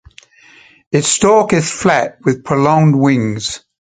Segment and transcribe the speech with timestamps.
[0.91, 3.63] Its stalk is flat with prolonged wings.